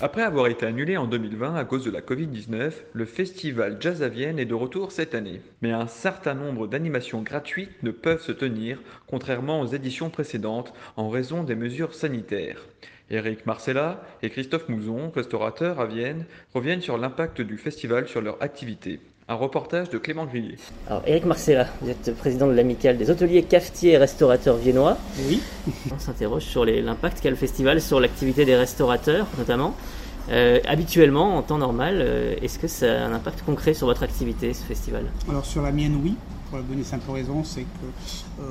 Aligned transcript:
Après 0.00 0.22
avoir 0.22 0.46
été 0.46 0.64
annulé 0.64 0.96
en 0.96 1.08
2020 1.08 1.56
à 1.56 1.64
cause 1.64 1.84
de 1.84 1.90
la 1.90 2.00
Covid-19, 2.00 2.72
le 2.92 3.04
festival 3.04 3.78
Jazz 3.80 4.00
à 4.04 4.08
Vienne 4.08 4.38
est 4.38 4.44
de 4.44 4.54
retour 4.54 4.92
cette 4.92 5.12
année. 5.12 5.40
Mais 5.60 5.72
un 5.72 5.88
certain 5.88 6.34
nombre 6.34 6.68
d'animations 6.68 7.22
gratuites 7.22 7.82
ne 7.82 7.90
peuvent 7.90 8.22
se 8.22 8.30
tenir, 8.30 8.78
contrairement 9.08 9.60
aux 9.60 9.66
éditions 9.66 10.08
précédentes, 10.08 10.72
en 10.96 11.08
raison 11.08 11.42
des 11.42 11.56
mesures 11.56 11.94
sanitaires. 11.94 12.64
Eric 13.10 13.44
Marcella 13.44 14.00
et 14.22 14.30
Christophe 14.30 14.68
Mouzon, 14.68 15.10
restaurateurs 15.10 15.80
à 15.80 15.86
Vienne, 15.86 16.26
reviennent 16.54 16.80
sur 16.80 16.96
l'impact 16.96 17.40
du 17.40 17.58
festival 17.58 18.06
sur 18.06 18.20
leur 18.20 18.40
activité. 18.40 19.00
Un 19.30 19.34
reportage 19.34 19.90
de 19.90 19.98
Clément 19.98 20.24
Grillet. 20.24 20.56
Alors, 20.86 21.02
Eric 21.06 21.26
Marcella, 21.26 21.66
vous 21.82 21.90
êtes 21.90 22.16
président 22.16 22.46
de 22.46 22.54
l'amicale 22.54 22.96
des 22.96 23.10
hôteliers, 23.10 23.42
cafetiers 23.42 23.92
et 23.92 23.98
restaurateurs 23.98 24.56
viennois. 24.56 24.96
Oui. 25.28 25.42
On 25.94 25.98
s'interroge 25.98 26.44
sur 26.44 26.64
l'impact 26.64 27.20
qu'a 27.20 27.28
le 27.28 27.36
festival 27.36 27.82
sur 27.82 28.00
l'activité 28.00 28.46
des 28.46 28.56
restaurateurs, 28.56 29.26
notamment. 29.36 29.74
Euh, 30.30 30.60
habituellement, 30.66 31.36
en 31.36 31.42
temps 31.42 31.58
normal, 31.58 31.98
euh, 32.00 32.36
est-ce 32.40 32.58
que 32.58 32.68
ça 32.68 32.86
a 32.86 33.06
un 33.06 33.12
impact 33.12 33.42
concret 33.42 33.74
sur 33.74 33.86
votre 33.86 34.02
activité, 34.02 34.54
ce 34.54 34.64
festival? 34.64 35.04
Alors 35.28 35.44
sur 35.44 35.60
la 35.60 35.72
mienne, 35.72 36.00
oui. 36.02 36.14
Pour 36.48 36.56
la 36.58 36.64
bonne 36.64 36.80
et 36.80 36.84
simple 36.84 37.10
raison, 37.10 37.44
c'est 37.44 37.60
que 37.62 38.42
euh, 38.42 38.44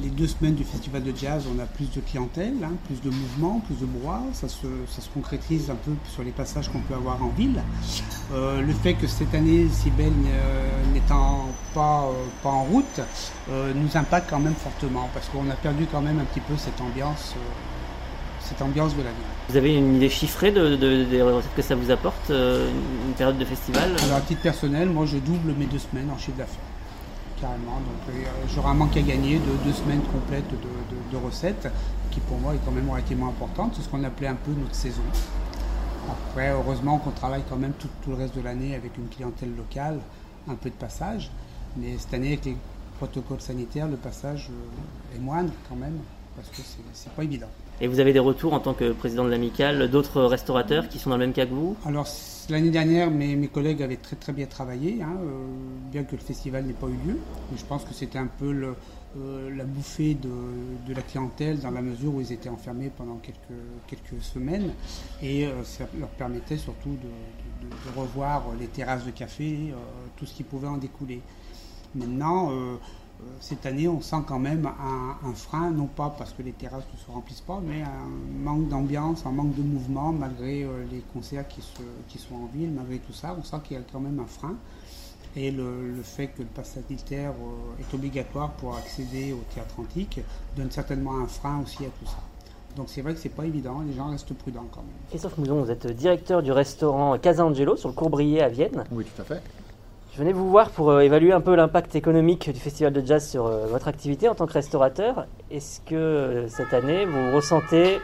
les 0.00 0.08
deux 0.08 0.28
semaines 0.28 0.54
du 0.54 0.62
festival 0.62 1.02
de 1.02 1.12
jazz, 1.16 1.44
on 1.52 1.58
a 1.60 1.66
plus 1.66 1.90
de 1.90 2.00
clientèle, 2.00 2.54
hein, 2.62 2.70
plus 2.86 3.00
de 3.02 3.10
mouvements, 3.10 3.60
plus 3.66 3.74
de 3.74 3.86
brouhaha. 3.86 4.22
Ça 4.32 4.48
se, 4.48 4.66
ça 4.88 5.02
se 5.02 5.08
concrétise 5.10 5.68
un 5.68 5.74
peu 5.74 5.90
sur 6.12 6.22
les 6.22 6.30
passages 6.30 6.68
qu'on 6.68 6.78
peut 6.80 6.94
avoir 6.94 7.20
en 7.24 7.30
ville. 7.30 7.60
Euh, 8.32 8.60
le 8.62 8.72
fait 8.72 8.94
que 8.94 9.08
cette 9.08 9.34
année, 9.34 9.66
Cybèle 9.72 10.12
euh, 10.26 10.92
n'étant 10.92 11.46
pas, 11.74 12.08
pas 12.42 12.50
en 12.50 12.62
route, 12.64 13.00
nous 13.74 13.96
impacte 13.96 14.30
quand 14.30 14.38
même 14.38 14.54
fortement 14.54 15.08
parce 15.12 15.28
qu'on 15.28 15.48
a 15.50 15.54
perdu 15.54 15.86
quand 15.90 16.02
même 16.02 16.20
un 16.20 16.24
petit 16.24 16.40
peu 16.40 16.54
cette 16.56 16.80
ambiance, 16.80 17.34
cette 18.42 18.62
ambiance 18.62 18.92
de 18.94 18.98
la 19.02 19.10
ville. 19.10 19.18
Vous 19.48 19.56
avez 19.56 19.74
une 19.76 19.96
idée 19.96 20.08
chiffrée 20.10 20.52
de, 20.52 20.76
de- 20.76 21.04
des 21.04 21.22
recettes 21.22 21.54
que 21.56 21.62
ça 21.62 21.74
vous 21.74 21.90
apporte, 21.90 22.30
euh, 22.30 22.70
une 23.06 23.14
période 23.14 23.38
de 23.38 23.44
festival? 23.44 23.90
Alors 24.04 24.18
à 24.18 24.20
titre 24.20 24.42
personnel, 24.42 24.88
moi 24.88 25.04
je 25.06 25.16
double 25.18 25.54
mes 25.58 25.66
deux 25.66 25.78
semaines 25.78 26.10
en 26.14 26.18
chiffre 26.18 26.36
d'affaires. 26.36 26.60
Carrément. 27.40 27.76
Donc 27.76 28.14
euh, 28.14 28.24
j'aurai 28.54 28.68
un 28.68 28.74
manque 28.74 28.96
à 28.96 29.02
gagner 29.02 29.38
de 29.38 29.64
deux 29.64 29.72
semaines 29.72 30.02
complètes 30.12 30.50
de, 30.50 31.16
recettes, 31.16 31.68
qui 32.10 32.20
pour 32.20 32.38
moi 32.38 32.54
est 32.54 32.58
quand 32.64 32.72
même 32.72 32.88
relativement 32.88 33.28
importante. 33.28 33.74
C'est 33.76 33.82
ce 33.82 33.88
qu'on 33.88 34.02
appelait 34.04 34.28
un 34.28 34.34
peu 34.34 34.52
notre 34.52 34.74
saison. 34.74 35.02
Après, 36.08 36.50
heureusement 36.50 36.98
qu'on 36.98 37.10
travaille 37.10 37.42
quand 37.48 37.56
même 37.56 37.72
tout, 37.72 37.88
tout 38.02 38.10
le 38.10 38.16
reste 38.16 38.34
de 38.34 38.40
l'année 38.40 38.74
avec 38.74 38.96
une 38.96 39.08
clientèle 39.08 39.54
locale, 39.54 40.00
un 40.48 40.54
peu 40.54 40.70
de 40.70 40.74
passage. 40.74 41.30
Mais 41.76 41.96
cette 41.98 42.14
année, 42.14 42.28
avec 42.28 42.44
les 42.44 42.56
protocoles 42.98 43.40
sanitaires, 43.40 43.88
le 43.88 43.96
passage 43.96 44.48
euh, 44.50 45.16
est 45.16 45.20
moindre 45.20 45.52
quand 45.68 45.76
même, 45.76 45.98
parce 46.34 46.48
que 46.48 46.62
c'est 46.92 47.12
pas 47.12 47.24
évident. 47.24 47.48
Et 47.80 47.86
vous 47.86 48.00
avez 48.00 48.12
des 48.12 48.18
retours 48.18 48.54
en 48.54 48.60
tant 48.60 48.74
que 48.74 48.92
président 48.92 49.24
de 49.24 49.30
l'amicale 49.30 49.88
d'autres 49.88 50.22
restaurateurs 50.22 50.88
qui 50.88 50.98
sont 50.98 51.10
dans 51.10 51.16
le 51.16 51.24
même 51.26 51.32
cas 51.32 51.46
que 51.46 51.54
vous? 51.54 51.76
Alors 51.86 52.08
l'année 52.50 52.70
dernière, 52.70 53.08
mes, 53.08 53.46
collègues 53.46 53.84
avaient 53.84 53.96
très 53.96 54.16
très 54.16 54.32
bien 54.32 54.46
travaillé, 54.46 55.00
hein, 55.00 55.16
euh, 55.22 55.46
bien 55.92 56.02
que 56.02 56.16
le 56.16 56.22
festival 56.22 56.64
n'ait 56.64 56.72
pas 56.72 56.88
eu 56.88 57.08
lieu. 57.08 57.18
Mais 57.52 57.58
je 57.58 57.64
pense 57.64 57.84
que 57.84 57.94
c'était 57.94 58.18
un 58.18 58.26
peu 58.26 58.74
euh, 59.16 59.56
la 59.56 59.62
bouffée 59.62 60.14
de, 60.14 60.92
la 60.92 61.02
clientèle 61.02 61.60
dans 61.60 61.70
la 61.70 61.82
mesure 61.82 62.16
où 62.16 62.20
ils 62.20 62.32
étaient 62.32 62.48
enfermés 62.48 62.90
pendant 62.96 63.20
quelques, 63.22 64.22
semaines 64.22 64.72
et 65.22 65.46
euh, 65.46 65.62
ça 65.62 65.84
leur 66.00 66.08
permettait 66.08 66.56
surtout 66.56 66.90
de, 66.90 67.68
de- 67.68 68.00
revoir 68.00 68.44
les 68.58 68.66
terrasses 68.66 69.04
de 69.04 69.10
café, 69.10 69.72
tout 70.16 70.26
ce 70.26 70.34
qui 70.34 70.42
pouvait 70.42 70.68
en 70.68 70.78
découler. 70.78 71.20
Maintenant, 71.94 72.50
cette 73.40 73.66
année, 73.66 73.88
on 73.88 74.00
sent 74.00 74.22
quand 74.26 74.38
même 74.38 74.66
un, 74.66 75.28
un 75.28 75.32
frein, 75.32 75.70
non 75.70 75.86
pas 75.86 76.14
parce 76.16 76.32
que 76.32 76.42
les 76.42 76.52
terrasses 76.52 76.86
ne 76.92 76.98
se 76.98 77.10
remplissent 77.10 77.40
pas, 77.40 77.60
mais 77.64 77.82
un 77.82 78.44
manque 78.44 78.68
d'ambiance, 78.68 79.24
un 79.26 79.32
manque 79.32 79.54
de 79.54 79.62
mouvement, 79.62 80.12
malgré 80.12 80.62
euh, 80.62 80.84
les 80.90 81.02
concerts 81.12 81.46
qui, 81.48 81.60
se, 81.60 81.82
qui 82.08 82.18
sont 82.18 82.34
en 82.34 82.46
ville, 82.46 82.70
malgré 82.70 82.98
tout 82.98 83.12
ça, 83.12 83.36
on 83.38 83.42
sent 83.42 83.56
qu'il 83.64 83.76
y 83.76 83.80
a 83.80 83.82
quand 83.92 84.00
même 84.00 84.20
un 84.20 84.26
frein. 84.26 84.54
Et 85.36 85.50
le, 85.50 85.92
le 85.92 86.02
fait 86.02 86.28
que 86.28 86.42
le 86.42 86.48
pass 86.48 86.74
sanitaire 86.74 87.32
euh, 87.32 87.80
est 87.80 87.94
obligatoire 87.94 88.50
pour 88.52 88.76
accéder 88.76 89.32
au 89.32 89.42
théâtre 89.54 89.78
antique 89.78 90.20
donne 90.56 90.70
certainement 90.70 91.18
un 91.18 91.26
frein 91.26 91.60
aussi 91.62 91.84
à 91.84 91.88
tout 91.88 92.06
ça. 92.06 92.18
Donc 92.76 92.88
c'est 92.88 93.02
vrai 93.02 93.14
que 93.14 93.20
c'est 93.20 93.28
pas 93.28 93.44
évident, 93.44 93.82
les 93.86 93.94
gens 93.94 94.10
restent 94.10 94.34
prudents 94.34 94.66
quand 94.70 94.82
même. 94.82 94.90
Christophe 95.10 95.38
Mouzon, 95.38 95.62
vous 95.64 95.70
êtes 95.70 95.86
directeur 95.88 96.42
du 96.42 96.52
restaurant 96.52 97.18
Casa 97.18 97.44
Angelo 97.44 97.76
sur 97.76 97.88
le 97.88 97.94
Courbrier 97.94 98.42
à 98.42 98.48
Vienne. 98.48 98.84
Oui, 98.92 99.04
tout 99.04 99.22
à 99.22 99.24
fait. 99.24 99.42
Je 100.18 100.24
venais 100.24 100.32
vous 100.32 100.50
voir 100.50 100.70
pour 100.70 100.90
euh, 100.90 100.98
évaluer 100.98 101.32
un 101.32 101.40
peu 101.40 101.54
l'impact 101.54 101.94
économique 101.94 102.50
du 102.50 102.58
festival 102.58 102.92
de 102.92 103.06
jazz 103.06 103.24
sur 103.30 103.46
euh, 103.46 103.68
votre 103.68 103.86
activité 103.86 104.28
en 104.28 104.34
tant 104.34 104.46
que 104.46 104.52
restaurateur. 104.52 105.28
Est-ce 105.48 105.80
que 105.82 105.94
euh, 105.94 106.48
cette 106.48 106.74
année, 106.74 107.04
vous 107.04 107.36
ressentez 107.36 108.00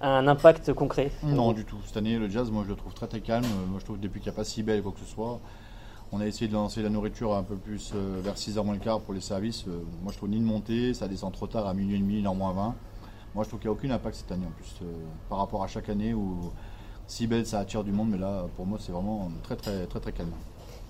un 0.00 0.26
impact 0.26 0.72
concret? 0.72 1.12
Non, 1.22 1.52
du 1.52 1.66
tout. 1.66 1.76
Cette 1.84 1.98
année, 1.98 2.18
le 2.18 2.30
jazz, 2.30 2.50
moi, 2.50 2.62
je 2.64 2.70
le 2.70 2.74
trouve 2.74 2.94
très 2.94 3.06
très 3.06 3.20
calme. 3.20 3.44
Moi, 3.68 3.80
je 3.80 3.84
trouve 3.84 4.00
depuis 4.00 4.20
qu'il 4.20 4.30
n'y 4.30 4.34
a 4.34 4.38
pas 4.38 4.44
si 4.44 4.62
belle 4.62 4.82
quoi 4.82 4.92
que 4.92 5.00
ce 5.00 5.04
soit, 5.04 5.40
on 6.10 6.22
a 6.22 6.26
essayé 6.26 6.48
de 6.48 6.54
lancer 6.54 6.82
la 6.82 6.88
nourriture 6.88 7.34
un 7.34 7.42
peu 7.42 7.56
plus 7.56 7.92
vers 7.94 8.36
6h 8.36 8.64
moins 8.64 8.72
le 8.72 8.80
quart 8.80 9.02
pour 9.02 9.12
les 9.12 9.20
services. 9.20 9.66
Moi, 9.66 10.12
je 10.12 10.16
trouve 10.16 10.30
ni 10.30 10.38
une 10.38 10.44
montée, 10.44 10.94
ça 10.94 11.06
descend 11.06 11.34
trop 11.34 11.48
tard 11.48 11.66
à 11.66 11.74
minuit 11.74 11.96
et 11.96 11.98
demi, 11.98 12.22
1h 12.22 12.34
moins 12.34 12.54
20. 12.54 12.74
Moi, 13.34 13.44
je 13.44 13.48
trouve 13.50 13.60
qu'il 13.60 13.68
n'y 13.68 13.76
a 13.76 13.78
aucun 13.78 13.90
impact 13.90 14.16
cette 14.16 14.32
année 14.32 14.46
en 14.46 14.52
plus, 14.52 14.74
par 15.28 15.36
rapport 15.36 15.62
à 15.62 15.66
chaque 15.66 15.90
année 15.90 16.14
où 16.14 16.50
si 17.06 17.26
belle, 17.26 17.44
ça 17.44 17.58
attire 17.58 17.84
du 17.84 17.92
monde, 17.92 18.08
mais 18.08 18.18
là, 18.18 18.46
pour 18.56 18.64
moi, 18.64 18.78
c'est 18.80 18.92
vraiment 18.92 19.30
très 19.42 19.56
très 19.56 19.84
très 19.84 20.00
très 20.00 20.12
calme. 20.12 20.32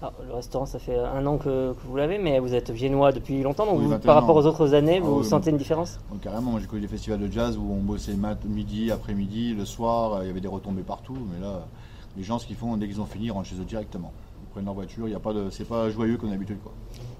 Alors, 0.03 0.15
Le 0.27 0.33
restaurant, 0.34 0.65
ça 0.66 0.78
fait 0.78 0.97
un 0.97 1.27
an 1.27 1.37
que, 1.37 1.75
que 1.75 1.87
vous 1.87 1.97
l'avez, 1.97 2.19
mais 2.19 2.38
vous 2.38 2.55
êtes 2.55 2.71
viennois 2.71 3.12
depuis 3.12 3.43
longtemps, 3.43 3.66
donc 3.66 3.78
Oui, 3.78 3.84
vous- 3.84 3.91
21 3.91 4.06
par 4.06 4.15
rapport 4.15 4.37
aux 4.37 4.47
autres 4.47 4.72
années, 4.75 4.99
Ah 5.03 5.06
vous 5.06 5.19
oui, 5.19 5.25
sentez 5.25 5.50
une 5.50 5.59
différence? 5.59 5.99
Donc, 6.11 6.21
carrément, 6.21 6.53
moi, 6.53 6.61
j'ai 6.61 6.66
connu 6.66 6.81
des 6.83 6.88
festivals 6.88 7.21
de 7.21 7.31
jazz 7.31 7.59
où 7.59 7.71
on 7.71 7.83
bossait 7.83 8.15
mat- 8.15 8.44
midi, 8.47 8.91
après-midi, 8.91 9.55
le 9.55 9.65
soir, 9.66 10.15
euh, 10.15 10.25
il 10.25 10.28
y 10.28 10.31
avait 10.31 10.41
des 10.41 10.49
retombées 10.49 10.83
partout, 10.83 11.16
mais 11.31 11.38
là, 11.41 11.69
les 12.16 12.22
gens, 12.22 12.38
ce 12.38 12.47
qu'ils 12.47 12.56
font, 12.56 12.77
dès 12.78 12.87
qu'ils 12.87 13.00
ont 13.00 13.05
fini, 13.06 13.27
ils 13.27 13.31
rentrent 13.31 13.49
chez 13.49 13.56
eux 13.61 13.65
directement. 13.65 14.12
Ils 14.43 14.49
prennent 14.49 14.65
leur 14.65 14.75
voiture, 14.75 15.06
il 15.06 15.11
y 15.11 15.15
a 15.15 15.21
pas 15.21 15.34
de, 15.34 15.50
c'est 15.50 15.66
pas 15.66 15.91
joyeux 15.91 16.17
comme 16.17 16.31
d'habitude, 16.31 16.59
quoi. 16.62 16.72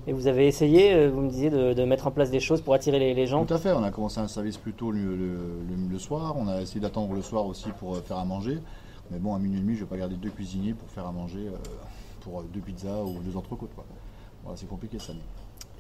Et 0.07 0.15
vous 0.15 0.27
avez 0.27 0.47
essayé, 0.47 0.95
euh, 0.95 1.11
vous 1.11 1.21
me 1.21 1.29
disiez, 1.29 1.51
de, 1.51 1.75
de 1.75 1.85
mettre 1.85 2.07
en 2.07 2.11
place 2.11 2.31
des 2.31 2.41
choses 2.41 2.63
pour 2.63 2.73
attirer 2.73 2.99
les, 2.99 3.13
les 3.13 3.27
gens? 3.27 3.45
Tout 3.45 3.53
à 3.53 3.59
fait, 3.59 3.73
on 3.73 3.83
a 3.85 3.91
commencé 3.91 4.21
un 4.21 4.27
service 4.29 4.57
plus 4.57 4.73
tôt 4.73 4.91
le, 4.91 5.01
le- 5.01 5.17
le- 5.69 5.89
le 5.91 5.99
soir, 5.99 6.35
on 6.39 6.49
a 6.49 6.63
essayé 6.63 6.81
d'attendre 6.81 7.13
le 7.13 7.21
soir 7.21 7.45
aussi 7.45 7.69
pour 7.79 7.97
euh, 7.97 8.01
faire 8.01 8.17
à 8.17 8.25
manger. 8.25 8.59
Mais 9.11 9.19
bon, 9.19 9.35
à 9.35 9.39
minuit 9.39 9.59
et 9.59 9.61
demi, 9.63 9.75
je 9.75 9.81
vais 9.81 9.87
pas 9.87 9.99
garder 9.99 10.15
deux 10.17 10.31
cuisiniers 10.31 10.73
pour 10.73 10.89
faire 10.89 11.07
à 11.07 11.13
manger 11.13 11.49
euh, 11.49 11.57
pour 12.21 12.41
euh, 12.41 12.45
deux 12.53 12.61
pizzas 12.61 13.03
ou 13.03 13.19
deux 13.25 13.37
entrecôtes. 13.37 13.75
Quoi. 13.75 13.85
Voilà, 14.45 14.57
c'est 14.57 14.69
compliqué 14.69 14.99
ça. 14.99 15.13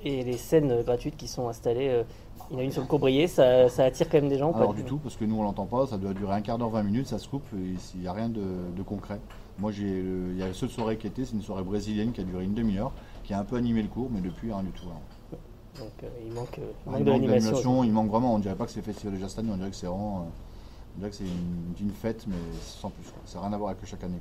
Et 0.04 0.24
les 0.24 0.36
scènes 0.38 0.82
gratuites 0.82 1.16
qui 1.16 1.28
sont 1.28 1.48
installées, 1.48 1.88
euh, 1.88 2.02
il 2.50 2.54
y 2.54 2.56
en 2.56 2.60
a 2.60 2.62
une 2.64 2.72
sur 2.72 2.80
le 2.82 2.88
Courbrier, 2.88 3.26
ça, 3.28 3.68
ça 3.68 3.84
attire 3.84 4.08
quand 4.08 4.18
même 4.20 4.30
des 4.30 4.38
gens 4.38 4.48
ou 4.48 4.52
pas 4.52 4.60
Alors 4.60 4.74
du 4.74 4.82
tout, 4.82 4.96
parce 4.96 5.16
que 5.16 5.24
nous 5.26 5.36
on 5.38 5.42
l'entend 5.42 5.66
pas, 5.66 5.86
ça 5.86 5.98
doit 5.98 6.14
durer 6.14 6.34
un 6.34 6.40
quart 6.40 6.56
d'heure, 6.56 6.70
20 6.70 6.82
minutes, 6.84 7.06
ça 7.06 7.18
se 7.18 7.28
coupe, 7.28 7.44
il 7.52 8.00
n'y 8.00 8.08
a 8.08 8.12
rien 8.12 8.28
de, 8.30 8.42
de 8.74 8.82
concret. 8.82 9.20
Moi, 9.58 9.72
j'ai, 9.72 10.00
il 10.00 10.38
y 10.38 10.42
a 10.42 10.46
la 10.46 10.54
seule 10.54 10.70
soirée 10.70 10.96
qui 10.96 11.06
était, 11.06 11.26
c'est 11.26 11.34
une 11.34 11.42
soirée 11.42 11.62
brésilienne 11.62 12.12
qui 12.12 12.22
a 12.22 12.24
duré 12.24 12.44
une 12.44 12.54
demi-heure, 12.54 12.92
qui 13.24 13.34
a 13.34 13.38
un 13.38 13.44
peu 13.44 13.56
animé 13.56 13.82
le 13.82 13.88
cours, 13.88 14.08
mais 14.10 14.22
depuis 14.22 14.50
rien 14.52 14.62
du 14.62 14.70
tout. 14.70 14.86
hein. 14.88 15.36
Donc 15.78 15.92
euh, 16.02 16.08
il 16.26 16.32
manque, 16.32 16.58
euh, 16.58 16.72
il 16.86 16.88
Il 16.88 16.92
manque 16.92 17.04
de 17.04 17.10
l'animation. 17.10 17.84
il 17.84 17.92
manque 17.92 18.08
vraiment, 18.08 18.34
on 18.34 18.38
dirait 18.38 18.56
pas 18.56 18.64
que 18.64 18.70
c'est 18.72 18.80
le 18.80 18.84
festival 18.84 19.18
de 19.18 19.38
année, 19.38 19.50
on 19.52 19.56
dirait 19.56 19.70
que 19.70 19.76
c'est 19.76 19.86
vraiment, 19.86 20.20
euh, 20.20 20.96
on 20.96 20.98
dirait 20.98 21.10
que 21.10 21.16
c'est 21.16 21.24
une, 21.24 21.74
une 21.88 21.92
fête, 21.92 22.26
mais 22.26 22.36
sans 22.60 22.90
plus. 22.90 23.04
Quoi. 23.04 23.20
Ça 23.26 23.38
n'a 23.38 23.46
rien 23.46 23.52
à 23.54 23.58
voir 23.58 23.70
avec 23.70 23.84
chaque 23.86 24.02
année. 24.02 24.20